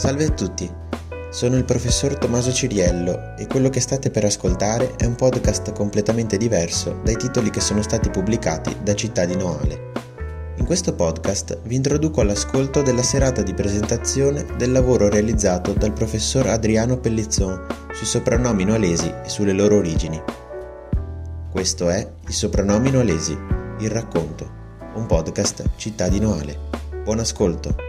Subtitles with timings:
[0.00, 0.66] Salve a tutti,
[1.28, 6.38] sono il professor Tommaso Ciriello e quello che state per ascoltare è un podcast completamente
[6.38, 9.92] diverso dai titoli che sono stati pubblicati da Città di Noale.
[10.56, 16.46] In questo podcast vi introduco all'ascolto della serata di presentazione del lavoro realizzato dal professor
[16.46, 20.18] Adriano Pellizzon sui soprannomi noalesi e sulle loro origini.
[21.50, 23.36] Questo è I soprannomi noalesi,
[23.80, 24.50] il racconto,
[24.94, 26.56] un podcast Città di Noale.
[27.04, 27.88] Buon ascolto!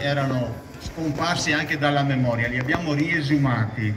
[0.00, 3.94] Erano scomparsi anche dalla memoria, li abbiamo riesumati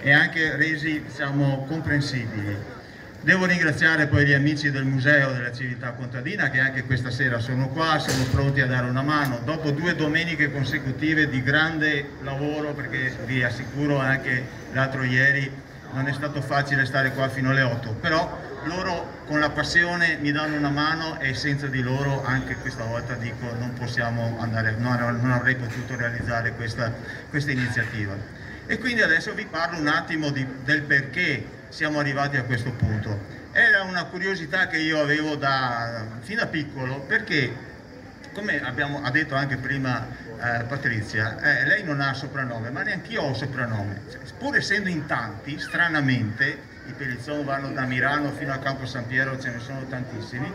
[0.00, 2.76] e anche resi diciamo, comprensibili.
[3.20, 7.68] Devo ringraziare poi gli amici del Museo della Civiltà Contadina che anche questa sera sono
[7.68, 9.40] qua, sono pronti a dare una mano.
[9.44, 15.50] Dopo due domeniche consecutive di grande lavoro, perché vi assicuro anche l'altro ieri
[15.92, 20.30] non è stato facile stare qua fino alle 8, però loro con la passione mi
[20.30, 25.32] danno una mano e senza di loro anche questa volta dico non possiamo andare, non
[25.32, 26.92] avrei potuto realizzare questa,
[27.28, 28.14] questa iniziativa.
[28.66, 33.36] E quindi adesso vi parlo un attimo di, del perché siamo arrivati a questo punto.
[33.52, 37.66] Era una curiosità che io avevo da, fin da piccolo perché
[38.32, 40.06] come abbiamo, ha detto anche prima
[40.40, 44.02] eh, Patrizia, eh, lei non ha soprannome, ma neanche io ho soprannome.
[44.10, 49.06] Cioè, pur essendo in tanti, stranamente, i Pellizzon vanno da Milano fino a Campo San
[49.06, 50.50] Piero, ce ne sono tantissimi,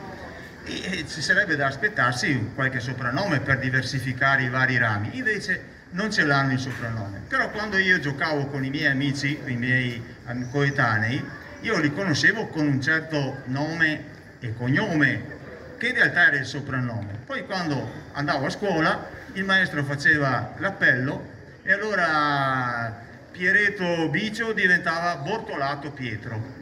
[0.65, 5.15] e, ci sarebbe da aspettarsi qualche soprannome per diversificare i vari rami.
[5.17, 7.21] Invece non ce l'hanno il soprannome.
[7.27, 10.03] Però quando io giocavo con i miei amici, i miei
[10.49, 11.23] coetanei,
[11.61, 15.41] io li conoscevo con un certo nome e cognome,
[15.77, 17.19] che in realtà era il soprannome.
[17.25, 21.29] Poi quando andavo a scuola, il maestro faceva l'appello
[21.61, 23.01] e allora
[23.33, 26.61] Pieretto Bicio diventava Bortolato Pietro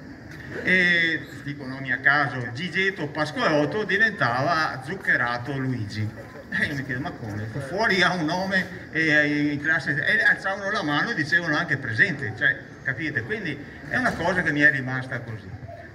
[0.63, 6.09] e dico nomi a caso Gigetto Pasqualotto diventava Zuccherato Luigi
[6.49, 7.45] e io mi chiedo ma come?
[7.67, 12.33] Fuori ha un nome e in classe e alzavano la mano e dicevano anche presente
[12.37, 13.21] cioè capite?
[13.23, 13.57] quindi
[13.89, 15.49] è una cosa che mi è rimasta così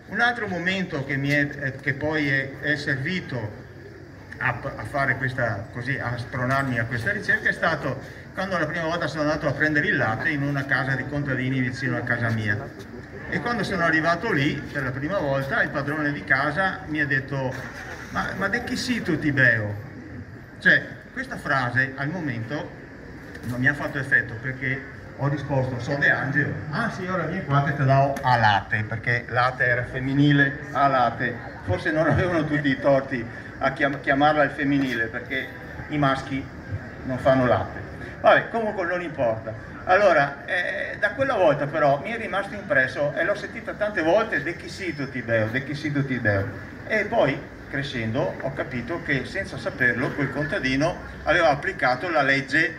[0.09, 3.65] un altro momento che, è, che poi è, è servito
[4.39, 8.85] a, a, fare questa, così, a spronarmi a questa ricerca è stato quando la prima
[8.85, 12.29] volta sono andato a prendere il latte in una casa di contadini vicino a casa
[12.29, 12.69] mia.
[13.31, 17.07] E quando sono arrivato lì, per la prima volta, il padrone di casa mi ha
[17.07, 17.55] detto
[18.11, 19.75] ma, ma de chi sei tu Tibeo?
[20.59, 22.71] Cioè, questa frase al momento
[23.45, 24.83] non mi ha fatto effetto perché
[25.17, 26.53] ho risposto sono De Angelo.
[26.73, 30.89] Ah sì, ora vieni qua che ti do a latte, perché latte era femminile, a
[30.89, 31.35] latte.
[31.65, 33.27] Forse non avevano tutti i torti
[33.61, 35.49] a chiamarla il femminile perché
[35.89, 36.47] i maschi
[37.05, 37.96] non fanno latte.
[38.27, 39.55] Vabbè, comunque non importa.
[39.85, 44.43] Allora, eh, da quella volta però mi è rimasto impresso e l'ho sentita tante volte
[44.43, 46.49] de chi sito Tibeo, de chi sito Tibeo.
[46.89, 52.75] E poi, crescendo, ho capito che senza saperlo quel contadino aveva applicato la legge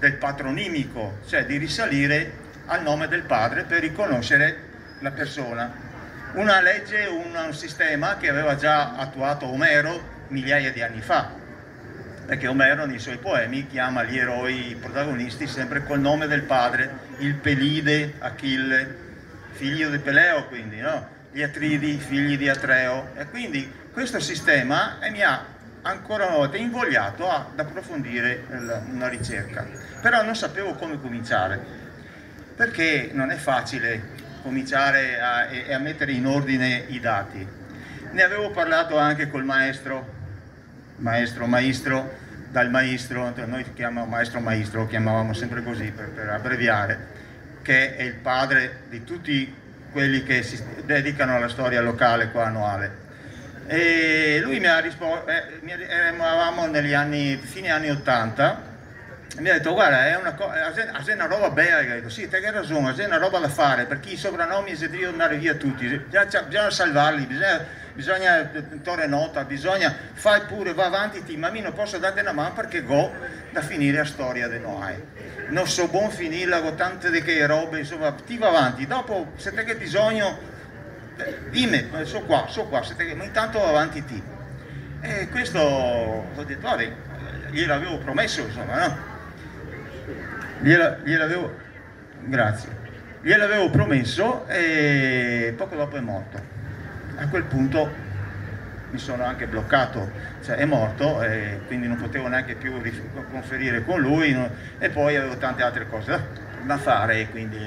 [0.00, 2.32] del patronimico, cioè di risalire
[2.66, 4.56] al nome del padre per riconoscere
[4.98, 5.72] la persona.
[6.32, 11.40] Una legge, un, un sistema che aveva già attuato Omero migliaia di anni fa,
[12.26, 17.34] perché Omero nei suoi poemi chiama gli eroi, protagonisti, sempre col nome del padre, il
[17.34, 18.96] Pelide, Achille,
[19.50, 21.20] figlio di Peleo quindi, no?
[21.32, 23.12] gli Atridi, figli di Atreo.
[23.16, 25.44] E quindi questo sistema mi ha
[25.82, 28.44] ancora una volta invogliato ad approfondire
[28.90, 29.66] una ricerca.
[30.00, 31.58] Però non sapevo come cominciare,
[32.54, 37.46] perché non è facile cominciare a, a mettere in ordine i dati.
[38.10, 40.20] Ne avevo parlato anche col maestro
[41.02, 46.98] maestro maestro dal maestro, noi chiamiamo maestro maestro, lo chiamavamo sempre così per, per, abbreviare,
[47.62, 49.54] che è il padre di tutti
[49.90, 53.00] quelli che si dedicano alla storia locale qua annuale.
[53.66, 58.70] E lui mi ha risposto, eh, eravamo negli anni, fine anni 80,
[59.38, 62.94] mi ha detto guarda è una, è una roba bella, detto sì, te hai ragione,
[62.94, 66.70] è una roba da fare, perché i soprannomi si devono andare via tutti, bisogna, bisogna
[66.70, 68.50] salvarli, bisogna bisogna
[68.82, 72.82] torre nota, bisogna fai pure, va avanti ti, ma non posso dare una mano perché
[72.82, 73.10] go
[73.50, 74.94] da finire la storia di Noai.
[75.48, 79.52] Non so buon finirla con tante di che robe, insomma, ti va avanti, dopo se
[79.52, 80.38] te che bisogno,
[81.16, 84.22] eh, dimmi, eh, so qua, so qua, te, ma intanto va avanti ti.
[85.02, 86.92] E questo ho detto, vabbè,
[87.50, 89.10] gliel'avevo promesso, insomma, no?
[90.60, 91.54] Gliel'avevo,
[92.20, 92.68] grazie,
[93.20, 96.61] gliel'avevo promesso e poco dopo è morto
[97.16, 98.10] a quel punto
[98.90, 100.10] mi sono anche bloccato,
[100.44, 102.74] cioè è morto e quindi non potevo neanche più
[103.30, 104.36] conferire con lui
[104.78, 107.64] e poi avevo tante altre cose da fare quindi...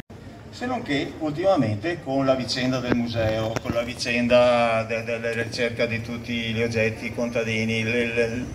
[0.52, 5.44] se non che ultimamente con la vicenda del museo, con la vicenda della de, de
[5.44, 8.46] ricerca di tutti gli oggetti contadini, le, le,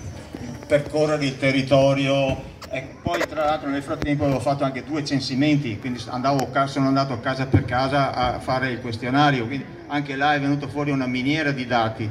[0.70, 2.48] percorrere il territorio.
[2.70, 7.18] E poi tra l'altro nel frattempo avevo fatto anche due censimenti, quindi andavo, sono andato
[7.18, 11.50] casa per casa a fare il questionario, quindi anche là è venuto fuori una miniera
[11.50, 12.08] di dati.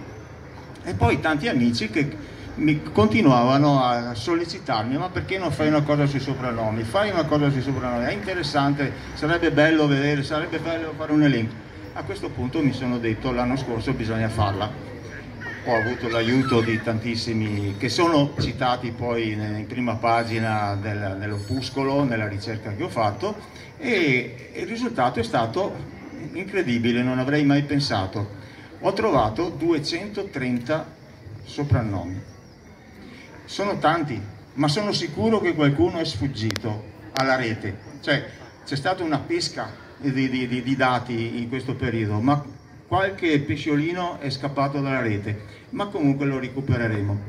[0.83, 6.05] E poi tanti amici che mi continuavano a sollecitarmi ma perché non fai una cosa
[6.05, 6.83] sui soprannomi?
[6.83, 11.53] Fai una cosa sui soprannomi è interessante sarebbe bello vedere sarebbe bello fare un elenco.
[11.93, 14.88] A questo punto mi sono detto l'anno scorso bisogna farla
[15.69, 22.27] ho avuto l'aiuto di tantissimi che sono citati poi in prima pagina del, nell'opuscolo nella
[22.27, 23.35] ricerca che ho fatto
[23.77, 25.73] e il risultato è stato
[26.33, 28.37] incredibile non avrei mai pensato
[28.79, 30.95] ho trovato 230
[31.43, 32.29] soprannomi
[33.49, 34.21] sono tanti,
[34.53, 36.83] ma sono sicuro che qualcuno è sfuggito
[37.13, 37.79] alla rete.
[37.99, 38.29] Cioè,
[38.63, 42.45] c'è stata una pesca di, di, di, di dati in questo periodo, ma
[42.89, 45.39] qualche pesciolino è scappato dalla rete,
[45.69, 47.19] ma comunque lo recupereremo.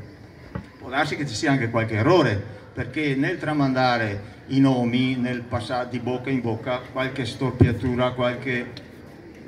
[0.79, 2.43] Può darsi che ci sia anche qualche errore,
[2.73, 8.89] perché nel tramandare i nomi, nel passare di bocca in bocca, qualche storpiatura, qualche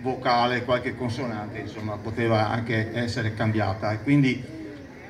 [0.02, 3.92] vocale, qualche consonante, insomma, poteva anche essere cambiata.
[3.92, 4.44] E quindi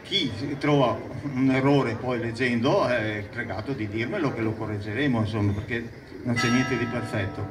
[0.04, 0.98] chi trova
[1.34, 5.86] un errore poi leggendo è pregato di dirmelo che lo correggeremo, insomma, perché
[6.24, 7.46] non c'è niente di perfetto.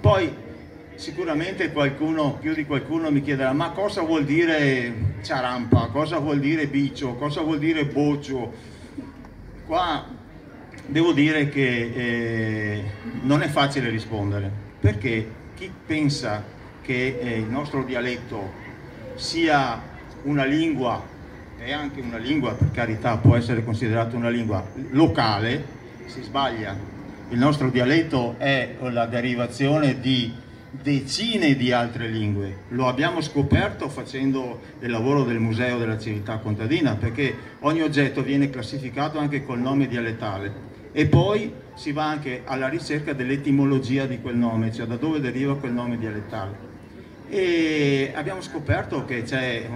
[0.00, 0.48] Poi
[1.00, 4.92] sicuramente qualcuno, più di qualcuno mi chiederà ma cosa vuol dire
[5.22, 8.52] ciarampa, cosa vuol dire bicio, cosa vuol dire boccio?
[9.66, 10.04] Qua
[10.86, 12.84] devo dire che eh,
[13.22, 15.26] non è facile rispondere, perché
[15.56, 16.44] chi pensa
[16.82, 18.52] che eh, il nostro dialetto
[19.14, 19.80] sia
[20.24, 21.02] una lingua
[21.56, 25.64] è anche una lingua, per carità, può essere considerata una lingua locale,
[26.04, 26.76] si sbaglia.
[27.30, 30.39] Il nostro dialetto è la derivazione di
[30.70, 32.64] decine di altre lingue.
[32.68, 38.50] Lo abbiamo scoperto facendo il lavoro del Museo della Civiltà Contadina, perché ogni oggetto viene
[38.50, 44.36] classificato anche col nome dialettale e poi si va anche alla ricerca dell'etimologia di quel
[44.36, 46.68] nome, cioè da dove deriva quel nome dialettale.
[47.28, 49.68] E abbiamo scoperto che c'è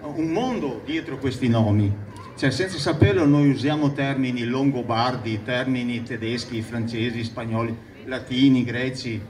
[0.00, 2.04] un mondo dietro questi nomi.
[2.36, 7.74] Cioè, senza saperlo noi usiamo termini longobardi, termini tedeschi, francesi, spagnoli,
[8.04, 9.20] latini, greci,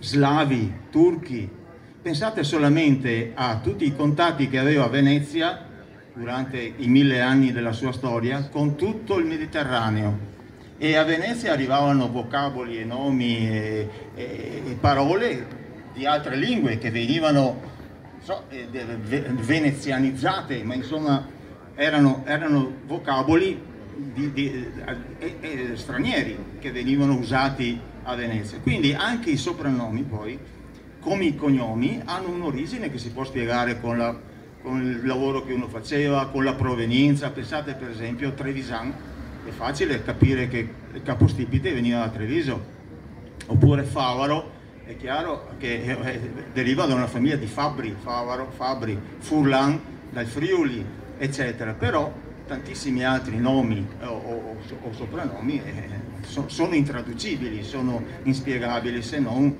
[0.00, 1.48] slavi, turchi.
[2.02, 5.66] Pensate solamente a tutti i contatti che aveva Venezia
[6.14, 10.28] durante i mille anni della sua storia con tutto il Mediterraneo.
[10.78, 15.58] E a Venezia arrivavano vocaboli e nomi e, e, e parole
[15.92, 17.60] di altre lingue che venivano
[18.22, 21.26] so, eh, venezianizzate, ma insomma
[21.74, 23.60] erano, erano vocaboli
[23.94, 24.72] di, di,
[25.18, 27.78] eh, eh, stranieri che venivano usati
[28.10, 28.58] a Venezia.
[28.58, 30.38] Quindi anche i soprannomi poi,
[31.00, 34.16] come i cognomi, hanno un'origine che si può spiegare con, la,
[34.62, 37.30] con il lavoro che uno faceva, con la provenienza.
[37.30, 38.92] Pensate per esempio a Trevisan,
[39.46, 42.62] è facile capire che il capostipite veniva da Treviso,
[43.46, 46.20] oppure Favaro, è chiaro che eh,
[46.52, 49.80] deriva da una famiglia di Fabri, Favaro, Fabri, Furlan,
[50.10, 50.84] dal Friuli,
[51.16, 52.12] eccetera, però
[52.50, 55.88] tantissimi altri nomi o, o, o soprannomi eh,
[56.22, 59.56] so, sono intraducibili, sono inspiegabili se non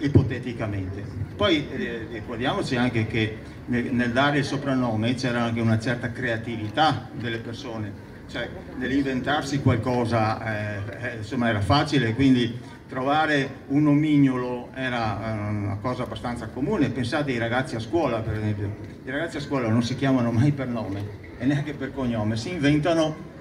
[0.00, 1.02] ipoteticamente.
[1.34, 7.08] Poi eh, ricordiamoci anche che nel, nel, dare il soprannome c'era anche una certa creatività
[7.18, 7.90] delle persone,
[8.28, 12.54] cioè nell'inventarsi qualcosa eh, eh insomma era facile, quindi
[12.86, 18.34] trovare un nomignolo era eh, una cosa abbastanza comune, pensate ai ragazzi a scuola per
[18.34, 22.36] esempio, i ragazzi a scuola non si chiamano mai per nome e neanche per cognome,
[22.36, 23.32] si inventano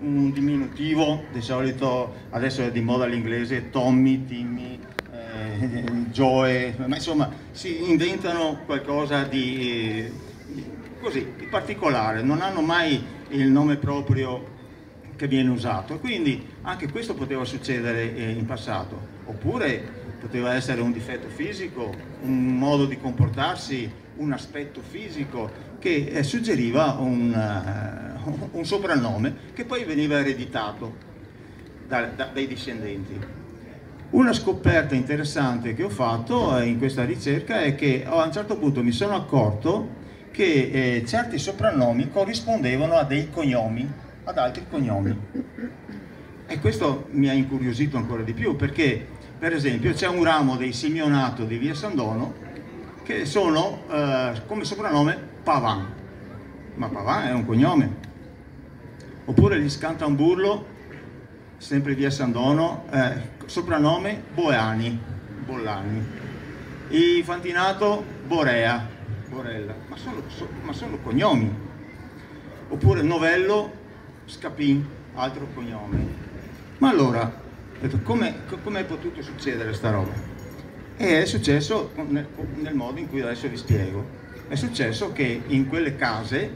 [0.00, 4.78] un diminutivo, di solito adesso è di moda l'inglese, Tommy, Timmy,
[5.12, 5.70] eh,
[6.10, 10.10] Joe, ma insomma si inventano qualcosa di,
[11.00, 14.58] così, di particolare, non hanno mai il nome proprio
[15.16, 15.98] che viene usato.
[15.98, 21.92] Quindi anche questo poteva succedere eh, in passato, oppure poteva essere un difetto fisico,
[22.22, 25.50] un modo di comportarsi, un aspetto fisico
[25.80, 30.94] che eh, suggeriva un, uh, un, soprannome che poi veniva ereditato
[31.88, 33.18] da, da, dai discendenti.
[34.10, 38.82] Una scoperta interessante che ho fatto in questa ricerca è che a un certo punto
[38.82, 39.98] mi sono accorto
[40.30, 43.88] che eh, certi soprannomi corrispondevano a dei cognomi
[44.24, 45.16] ad altri cognomi.
[46.46, 49.06] E questo mi ha incuriosito ancora di più perché,
[49.38, 52.34] per esempio, c'è un ramo dei Simeonato di Via San Dono
[53.04, 55.86] che sono eh, come soprannome Pavan,
[56.74, 58.08] ma Pavan è un cognome.
[59.24, 60.78] Oppure gli Scantamburlo
[61.56, 64.98] sempre via San Dono, eh, soprannome Boeani,
[65.44, 66.06] Bollani,
[66.88, 68.88] i Fantinato Borea,
[69.28, 71.52] Borella, ma sono, so, ma sono cognomi,
[72.68, 73.70] oppure Novello
[74.24, 76.28] Scapin, altro cognome.
[76.78, 77.30] Ma allora,
[78.02, 78.44] come
[78.80, 80.12] è potuto succedere sta roba?
[80.96, 84.18] E è successo nel, nel modo in cui adesso vi spiego.
[84.50, 86.52] È successo che in quelle case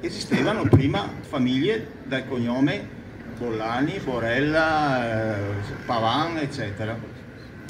[0.00, 2.88] esistevano prima famiglie dal cognome
[3.36, 5.52] Bollani, Borella, eh,
[5.84, 6.98] Pavan, eccetera.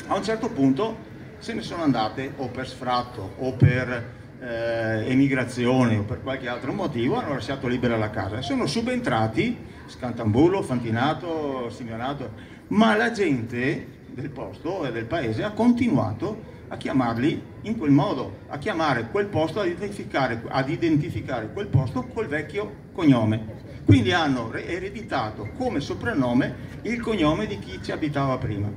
[0.06, 0.96] A un certo punto
[1.38, 6.73] se ne sono andate o per sfratto o per eh, emigrazione o per qualche altro
[6.73, 8.42] motivo, hanno lasciato libera la casa.
[8.42, 12.30] Sono subentrati Scantambulo, Fantinato, Simeonato,
[12.68, 18.38] ma la gente del posto e del paese ha continuato a chiamarli in quel modo,
[18.49, 23.64] a chiamare quel posto, ad identificare, ad identificare quel posto col vecchio cognome.
[23.85, 28.68] Quindi hanno ereditato come soprannome il cognome di chi ci abitava prima.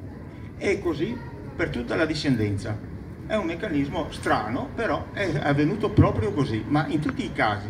[0.57, 1.17] E così
[1.55, 2.77] per tutta la discendenza.
[3.25, 7.67] È un meccanismo strano, però è avvenuto proprio così, ma in tutti i casi.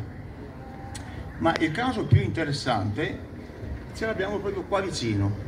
[1.40, 3.28] Ma il caso più interessante
[3.94, 5.48] ce l'abbiamo proprio qua vicino,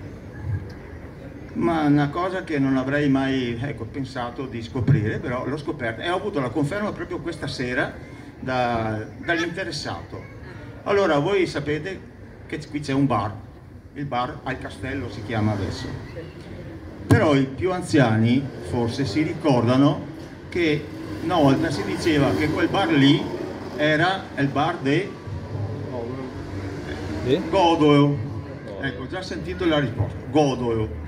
[1.54, 6.02] ma una cosa che non avrei mai ecco, pensato di scoprire, però l'ho scoperta.
[6.02, 7.94] E ho avuto la conferma proprio questa sera
[8.40, 10.40] da, dall'interessato.
[10.84, 12.10] Allora, voi sapete
[12.48, 13.34] che qui c'è un bar,
[13.94, 15.88] il bar al castello si chiama adesso,
[17.06, 20.08] però i più anziani forse si ricordano
[20.50, 20.84] che
[21.24, 23.24] una volta si diceva che quel bar lì
[23.76, 25.20] era il bar de
[27.50, 28.30] Godoeo.
[28.82, 31.01] Ecco, già sentito la risposta, Godoeo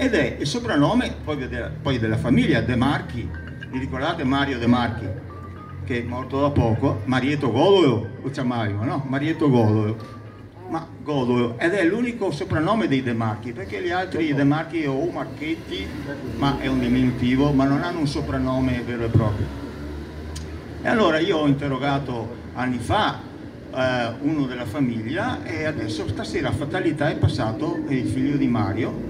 [0.00, 1.48] ed è il soprannome poi,
[1.82, 3.28] poi della famiglia De Marchi,
[3.68, 5.06] vi ricordate Mario De Marchi
[5.84, 9.04] che è morto da poco, Marieto Godoio lo chiamavano, no?
[9.08, 9.96] Marieto Godoio
[10.68, 15.10] ma Godoio ed è l'unico soprannome dei De Marchi perché gli altri De Marchi o
[15.10, 15.84] Marchetti
[16.36, 19.46] ma è un diminutivo ma non hanno un soprannome vero e proprio.
[20.80, 23.18] E allora io ho interrogato anni fa
[23.74, 29.07] eh, uno della famiglia e adesso stasera a fatalità è passato il figlio di Mario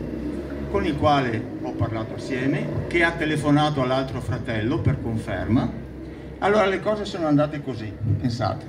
[0.70, 5.70] con il quale ho parlato assieme, che ha telefonato all'altro fratello per conferma.
[6.40, 8.64] Allora le cose sono andate così, pensate.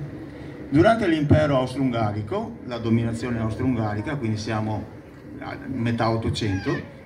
[0.70, 4.84] Durante l'impero austro-ungarico, la dominazione austro-ungarica, quindi siamo
[5.40, 6.98] a metà 800,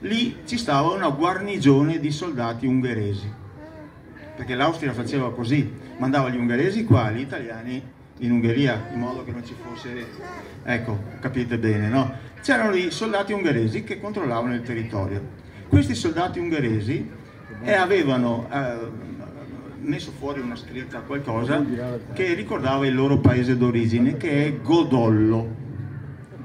[0.00, 3.32] lì ci stava una guarnigione di soldati ungheresi,
[4.36, 7.82] perché l'Austria faceva così, mandava gli ungheresi qua, gli italiani
[8.20, 10.06] in Ungheria, in modo che non ci fosse,
[10.62, 12.28] ecco, capite bene, no?
[12.42, 15.38] c'erano i soldati ungheresi che controllavano il territorio.
[15.68, 17.08] Questi soldati ungheresi
[17.62, 18.76] eh, avevano eh,
[19.80, 21.64] messo fuori una scritta, qualcosa
[22.12, 25.58] che ricordava il loro paese d'origine, che è Godollo.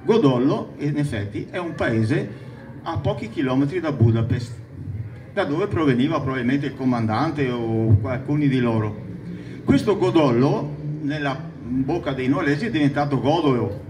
[0.03, 2.43] Godollo, in effetti, è un paese
[2.83, 4.53] a pochi chilometri da Budapest,
[5.33, 9.03] da dove proveniva probabilmente il comandante o alcuni di loro.
[9.63, 10.74] Questo Godollo,
[11.05, 13.85] nella bocca dei nuolesi, è diventato Godolo,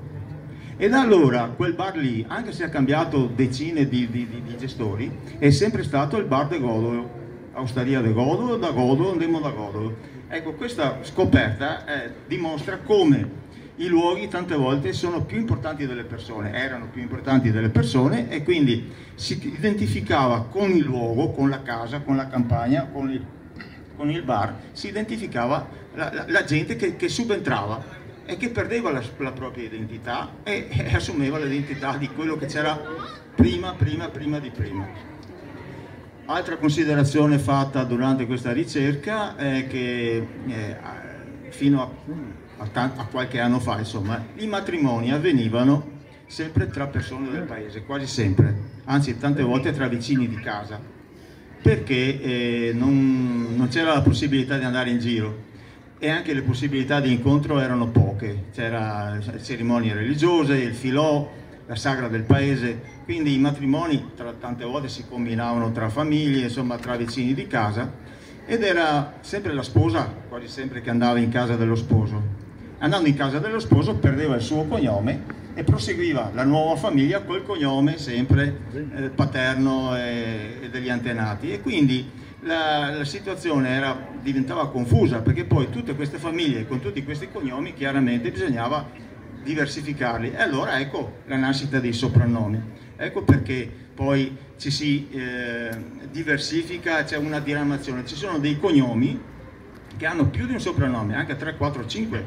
[0.78, 5.10] e da allora quel bar lì, anche se ha cambiato decine di, di, di, gestori,
[5.38, 9.96] è sempre stato il bar de Godolo, Austeria de Godolo, da Godolo andremo da Godolo.
[10.28, 13.44] Ecco, questa scoperta eh, dimostra come
[13.78, 18.44] i luoghi tante volte sono più importanti delle persone, erano più importanti delle persone e
[18.44, 23.26] quindi si identificava con il luogo, con la casa, con la campagna, con il,
[23.96, 28.92] con il bar, si identificava la, la, la gente che, che subentrava e che perdeva
[28.92, 32.80] la, la propria identità e, e, assumeva l'identità di quello che c'era
[33.36, 34.88] prima, prima, prima di prima.
[36.26, 40.78] Altra considerazione fatta durante questa ricerca è che eh,
[41.50, 45.94] fino a, a, a, qualche anno fa, insomma, i matrimoni avvenivano
[46.26, 50.80] sempre tra persone del paese, quasi sempre, anzi tante volte tra vicini di casa,
[51.66, 55.36] perché eh, non, non c'era la possibilità di andare in giro.
[55.98, 61.28] E anche le possibilità di incontro erano poche, c'era cerimonie religiose, il filò,
[61.66, 66.78] la sagra del paese, quindi i matrimoni tra, tante volte si combinavano tra famiglie, insomma
[66.78, 67.92] tra vicini di casa.
[68.46, 72.22] Ed era sempre la sposa, quasi sempre che andava in casa dello sposo.
[72.78, 77.42] Andando in casa dello sposo perdeva il suo cognome e proseguiva la nuova famiglia col
[77.44, 81.52] cognome sempre eh, paterno e, e degli antenati.
[81.52, 87.04] E quindi la, la situazione era, diventava confusa perché poi tutte queste famiglie con tutti
[87.06, 88.86] questi cognomi chiaramente bisognava
[89.42, 90.34] diversificarli.
[90.34, 92.62] E allora ecco la nascita dei soprannomi.
[92.98, 95.70] Ecco perché poi ci si eh,
[96.12, 99.34] diversifica, c'è una diramazione, ci sono dei cognomi
[99.96, 102.26] che hanno più di un soprannome, anche 3, 4, 5,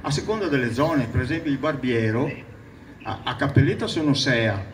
[0.00, 2.52] a seconda delle zone, per esempio il barbiero
[3.06, 4.64] A, a Cappelletta sono Sea,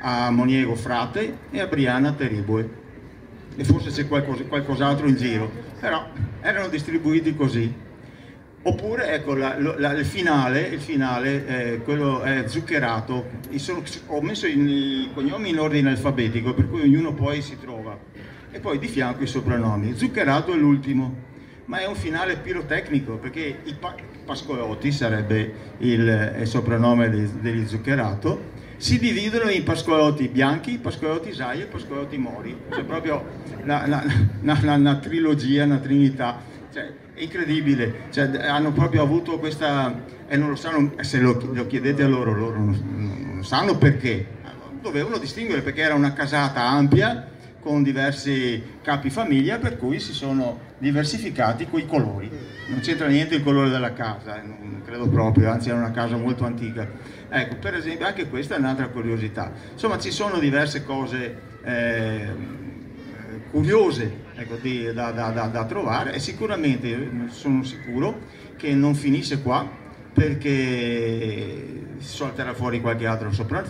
[0.00, 2.78] a Moniego Frate e a Briana Teribue.
[3.56, 6.08] E forse c'è qualcos, qualcos'altro in giro, però
[6.40, 7.88] erano distribuiti così.
[8.62, 13.28] Oppure ecco la, la, il finale, il finale eh, quello è zuccherato.
[13.56, 17.98] Sono, ho messo i cognomi in ordine alfabetico per cui ognuno poi si trova.
[18.52, 19.96] E poi di fianco i soprannomi.
[19.96, 21.16] Zuccherato è l'ultimo,
[21.64, 23.74] ma è un finale pirotecnico perché i
[24.30, 27.10] Pascolotti sarebbe il, il soprannome
[27.40, 28.58] degli zuccherato.
[28.76, 32.56] Si dividono in pascolotti bianchi, pascolotti sai e pascolotti mori.
[32.70, 33.24] C'è proprio
[33.64, 36.40] una trilogia, una trinità.
[36.72, 41.66] Cioè, è incredibile, cioè, hanno proprio avuto questa, e non lo sanno, se lo, lo
[41.66, 44.24] chiedete a loro, loro non, non, sanno perché,
[44.80, 50.60] dovevano distinguere perché era una casata ampia con diversi capi famiglia per cui si sono
[50.78, 52.30] diversificati coi colori,
[52.70, 56.16] non c'entra niente il colore della casa, eh, non credo proprio, anzi era una casa
[56.16, 56.88] molto antica.
[57.28, 62.28] Ecco, per esempio anche questa è un'altra curiosità, insomma ci sono diverse cose eh,
[63.50, 68.20] curiose ecco, di, da, da, da, da, trovare e sicuramente sono sicuro
[68.56, 69.68] che non finisce qua
[70.12, 73.64] perché salterà fuori qualche altro sopra,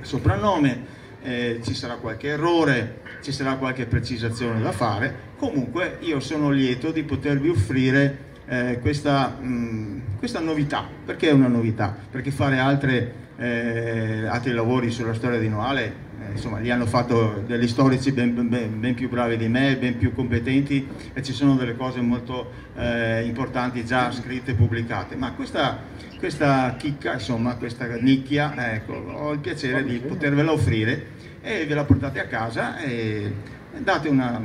[0.00, 0.84] soprannome,
[1.22, 6.92] eh, ci sarà qualche errore, ci sarà qualche precisazione da fare, comunque io sono lieto
[6.92, 10.86] di potervi offrire eh, questa, mh, questa, novità.
[11.04, 11.96] Perché è una novità?
[12.10, 17.42] Perché fare altre, eh, altri lavori sulla storia di Noale eh, insomma, li hanno fatto
[17.46, 21.56] degli storici ben, ben, ben, più bravi di me, ben più competenti e ci sono
[21.56, 25.16] delle cose molto eh, importanti già scritte e pubblicate.
[25.16, 25.78] Ma questa,
[26.18, 31.84] questa chicca, insomma, questa nicchia, ecco, ho il piacere di potervela offrire e ve la
[31.84, 33.32] portate a casa e
[33.78, 34.40] date una,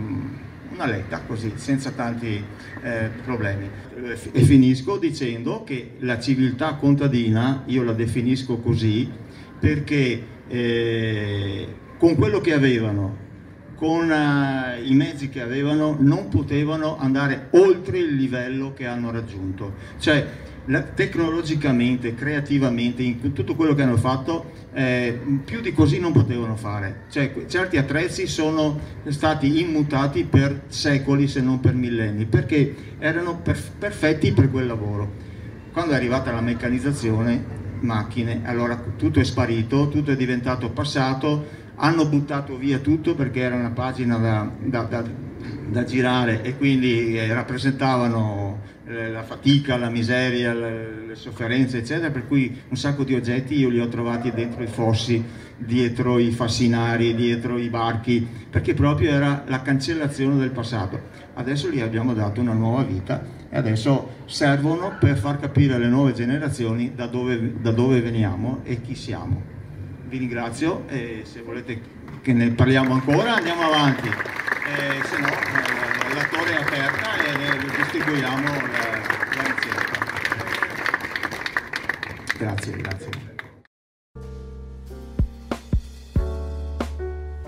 [0.73, 2.43] una letta così, senza tanti
[2.81, 3.69] eh, problemi.
[4.31, 9.09] E finisco dicendo che la civiltà contadina, io la definisco così,
[9.59, 13.29] perché eh, con quello che avevano,
[13.75, 19.73] con uh, i mezzi che avevano, non potevano andare oltre il livello che hanno raggiunto.
[19.97, 20.27] Cioè,
[20.93, 27.03] tecnologicamente, creativamente, in tutto quello che hanno fatto, eh, più di così non potevano fare.
[27.09, 33.71] Cioè, certi attrezzi sono stati immutati per secoli, se non per millenni, perché erano perf-
[33.77, 35.29] perfetti per quel lavoro.
[35.71, 42.07] Quando è arrivata la meccanizzazione, macchine, allora tutto è sparito, tutto è diventato passato, hanno
[42.07, 45.03] buttato via tutto perché era una pagina da, da, da,
[45.69, 52.27] da girare e quindi eh, rappresentavano eh, la fatica, la miseria, le, sofferenze, eccetera, per
[52.27, 55.23] cui un sacco di oggetti io li ho trovati dentro i fossi,
[55.57, 60.99] dietro i fascinari, dietro i barchi, perché proprio era la cancellazione del passato.
[61.33, 66.13] Adesso gli abbiamo dato una nuova vita e adesso servono per far capire alle nuove
[66.13, 69.41] generazioni da dove, da dove veniamo e chi siamo.
[70.07, 74.09] Vi ringrazio e se volete che ne parliamo ancora andiamo avanti,
[74.71, 77.31] eh, se no eh, la torre è aperta e
[77.77, 78.83] distribuiamo la,
[79.35, 79.99] la ricetta.
[82.37, 83.09] Grazie, grazie.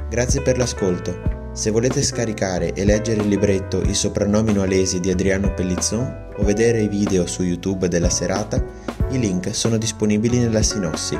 [0.09, 1.49] Grazie per l'ascolto.
[1.53, 6.81] Se volete scaricare e leggere il libretto I soprannomi nualesi di Adriano Pellizzon o vedere
[6.81, 8.63] i video su YouTube della serata,
[9.09, 11.15] i link sono disponibili nella sinossi.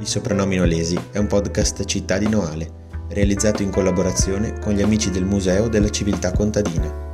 [0.00, 2.77] I soprannomi nualesi è un podcast città di Noale,
[3.08, 7.06] realizzato in collaborazione con gli amici del Museo della Civiltà Contadina.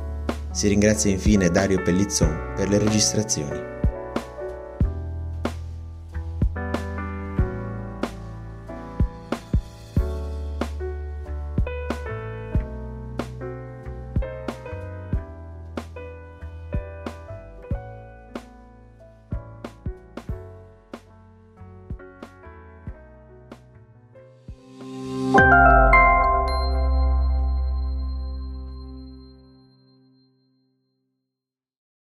[0.51, 3.74] Si ringrazia infine Dario Pellizzon per le registrazioni.